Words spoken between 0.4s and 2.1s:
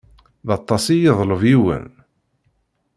D aṭas i yeḍleb yiwen?